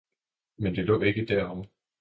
men 0.65 0.75
det 0.77 0.85
lå 0.87 0.97
ikke 1.11 1.25
derovre. 1.33 1.69